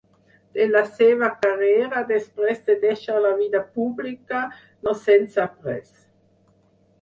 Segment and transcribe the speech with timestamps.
[0.59, 4.41] De la seva carrera després de deixar la vida pública
[4.89, 5.93] no se'n sap res.